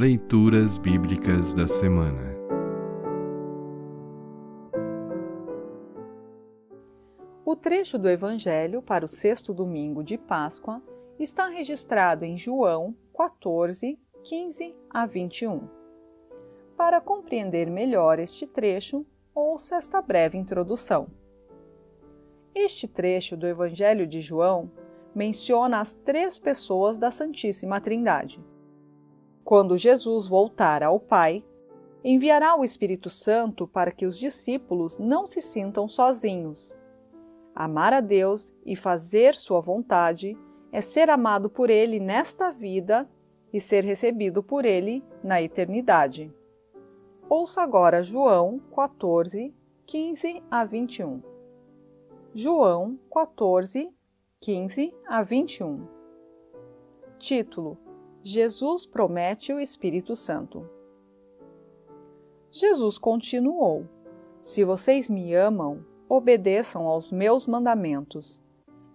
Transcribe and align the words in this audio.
Leituras 0.00 0.78
Bíblicas 0.78 1.52
da 1.52 1.68
Semana 1.68 2.34
O 7.44 7.54
trecho 7.54 7.98
do 7.98 8.08
Evangelho 8.08 8.80
para 8.80 9.04
o 9.04 9.08
sexto 9.08 9.52
domingo 9.52 10.02
de 10.02 10.16
Páscoa 10.16 10.82
está 11.18 11.48
registrado 11.48 12.24
em 12.24 12.38
João 12.38 12.96
14, 13.14 13.98
15 14.24 14.74
a 14.88 15.04
21. 15.04 15.68
Para 16.78 16.98
compreender 17.02 17.70
melhor 17.70 18.18
este 18.18 18.46
trecho, 18.46 19.04
ouça 19.34 19.76
esta 19.76 20.00
breve 20.00 20.38
introdução. 20.38 21.08
Este 22.54 22.88
trecho 22.88 23.36
do 23.36 23.46
Evangelho 23.46 24.06
de 24.06 24.22
João 24.22 24.72
menciona 25.14 25.78
as 25.78 25.92
três 25.92 26.38
pessoas 26.38 26.96
da 26.96 27.10
Santíssima 27.10 27.82
Trindade. 27.82 28.42
Quando 29.50 29.76
Jesus 29.76 30.28
voltar 30.28 30.80
ao 30.80 31.00
Pai, 31.00 31.44
enviará 32.04 32.54
o 32.54 32.62
Espírito 32.62 33.10
Santo 33.10 33.66
para 33.66 33.90
que 33.90 34.06
os 34.06 34.16
discípulos 34.16 34.96
não 34.96 35.26
se 35.26 35.42
sintam 35.42 35.88
sozinhos. 35.88 36.78
Amar 37.52 37.92
a 37.92 38.00
Deus 38.00 38.54
e 38.64 38.76
fazer 38.76 39.34
Sua 39.34 39.60
vontade 39.60 40.38
é 40.70 40.80
ser 40.80 41.10
amado 41.10 41.50
por 41.50 41.68
Ele 41.68 41.98
nesta 41.98 42.52
vida 42.52 43.10
e 43.52 43.60
ser 43.60 43.82
recebido 43.82 44.40
por 44.40 44.64
Ele 44.64 45.02
na 45.20 45.42
eternidade. 45.42 46.32
Ouça 47.28 47.60
agora 47.60 48.04
João 48.04 48.60
14, 48.72 49.52
15 49.84 50.44
a 50.48 50.64
21. 50.64 51.20
João 52.32 52.96
14, 53.12 53.92
15 54.40 54.94
a 55.08 55.22
21. 55.24 55.88
Título: 57.18 57.89
Jesus 58.22 58.84
promete 58.84 59.50
o 59.50 59.58
Espírito 59.58 60.14
Santo. 60.14 60.68
Jesus 62.50 62.98
continuou: 62.98 63.88
Se 64.42 64.62
vocês 64.62 65.08
me 65.08 65.34
amam, 65.34 65.84
obedeçam 66.06 66.86
aos 66.86 67.10
meus 67.10 67.46
mandamentos. 67.46 68.44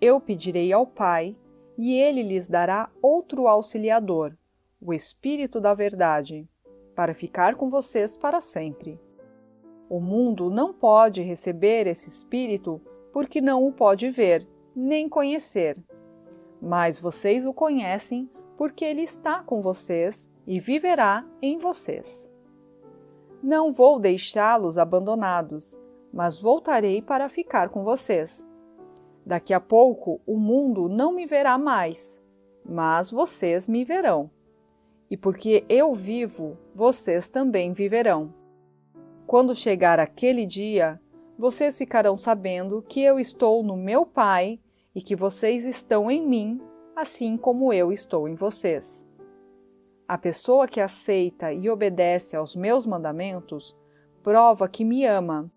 Eu 0.00 0.20
pedirei 0.20 0.70
ao 0.70 0.86
Pai, 0.86 1.34
e 1.78 1.94
ele 1.94 2.22
lhes 2.22 2.46
dará 2.46 2.90
outro 3.00 3.48
auxiliador, 3.48 4.36
o 4.80 4.92
Espírito 4.92 5.60
da 5.62 5.72
Verdade, 5.72 6.46
para 6.94 7.14
ficar 7.14 7.54
com 7.54 7.70
vocês 7.70 8.18
para 8.18 8.42
sempre. 8.42 9.00
O 9.88 9.98
mundo 9.98 10.50
não 10.50 10.74
pode 10.74 11.22
receber 11.22 11.86
esse 11.86 12.10
Espírito 12.10 12.82
porque 13.12 13.40
não 13.40 13.66
o 13.66 13.72
pode 13.72 14.10
ver 14.10 14.46
nem 14.74 15.08
conhecer. 15.08 15.82
Mas 16.60 17.00
vocês 17.00 17.46
o 17.46 17.54
conhecem 17.54 18.28
porque 18.56 18.84
ele 18.84 19.02
está 19.02 19.42
com 19.42 19.60
vocês 19.60 20.30
e 20.46 20.58
viverá 20.58 21.24
em 21.42 21.58
vocês. 21.58 22.30
Não 23.42 23.70
vou 23.70 23.98
deixá-los 23.98 24.78
abandonados, 24.78 25.78
mas 26.12 26.40
voltarei 26.40 27.02
para 27.02 27.28
ficar 27.28 27.68
com 27.68 27.84
vocês. 27.84 28.48
Daqui 29.24 29.52
a 29.52 29.60
pouco 29.60 30.20
o 30.26 30.38
mundo 30.38 30.88
não 30.88 31.12
me 31.12 31.26
verá 31.26 31.58
mais, 31.58 32.22
mas 32.64 33.10
vocês 33.10 33.68
me 33.68 33.84
verão. 33.84 34.30
E 35.10 35.16
porque 35.16 35.64
eu 35.68 35.92
vivo, 35.92 36.56
vocês 36.74 37.28
também 37.28 37.72
viverão. 37.72 38.32
Quando 39.26 39.54
chegar 39.54 40.00
aquele 40.00 40.46
dia, 40.46 41.00
vocês 41.38 41.76
ficarão 41.76 42.16
sabendo 42.16 42.82
que 42.82 43.02
eu 43.02 43.18
estou 43.18 43.62
no 43.62 43.76
meu 43.76 44.06
Pai 44.06 44.58
e 44.94 45.02
que 45.02 45.14
vocês 45.14 45.66
estão 45.66 46.10
em 46.10 46.26
mim, 46.26 46.60
assim 46.96 47.36
como 47.36 47.74
eu 47.74 47.92
estou 47.92 48.26
em 48.26 48.34
vocês. 48.34 49.06
A 50.08 50.16
pessoa 50.16 50.66
que 50.66 50.80
aceita 50.80 51.52
e 51.52 51.68
obedece 51.68 52.34
aos 52.34 52.56
meus 52.56 52.86
mandamentos 52.86 53.76
prova 54.22 54.66
que 54.66 54.84
me 54.84 55.04
ama, 55.04 55.52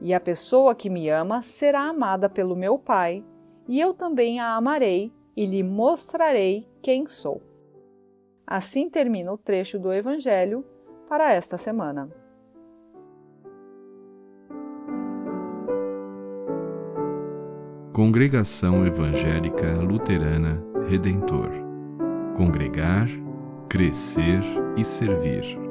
e 0.00 0.14
a 0.14 0.20
pessoa 0.20 0.74
que 0.74 0.88
me 0.88 1.10
ama 1.10 1.42
será 1.42 1.82
amada 1.82 2.30
pelo 2.30 2.56
meu 2.56 2.78
Pai, 2.78 3.22
e 3.68 3.78
eu 3.78 3.92
também 3.92 4.40
a 4.40 4.56
amarei 4.56 5.12
e 5.36 5.44
lhe 5.44 5.62
mostrarei 5.62 6.66
quem 6.80 7.06
sou. 7.06 7.42
Assim 8.46 8.88
termina 8.88 9.30
o 9.30 9.36
trecho 9.36 9.78
do 9.78 9.92
Evangelho 9.92 10.64
para 11.06 11.32
esta 11.32 11.58
semana. 11.58 12.08
Congregação 17.92 18.86
Evangélica 18.86 19.80
Luterana 19.80 20.62
Redentor 20.88 21.50
Congregar, 22.34 23.06
Crescer 23.68 24.40
e 24.74 24.82
Servir. 24.82 25.67